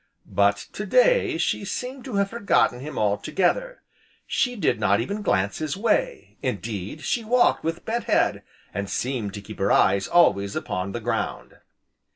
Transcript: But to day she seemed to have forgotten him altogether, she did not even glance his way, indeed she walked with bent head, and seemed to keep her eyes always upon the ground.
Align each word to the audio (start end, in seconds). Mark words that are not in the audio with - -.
But 0.25 0.55
to 0.73 0.87
day 0.87 1.37
she 1.37 1.63
seemed 1.63 2.05
to 2.05 2.15
have 2.15 2.31
forgotten 2.31 2.79
him 2.79 2.97
altogether, 2.97 3.83
she 4.25 4.55
did 4.55 4.79
not 4.79 4.99
even 4.99 5.21
glance 5.21 5.59
his 5.59 5.77
way, 5.77 6.37
indeed 6.41 7.01
she 7.03 7.23
walked 7.23 7.63
with 7.63 7.85
bent 7.85 8.05
head, 8.05 8.41
and 8.73 8.89
seemed 8.89 9.35
to 9.35 9.41
keep 9.41 9.59
her 9.59 9.71
eyes 9.71 10.07
always 10.07 10.55
upon 10.55 10.93
the 10.93 11.01
ground. 11.01 11.57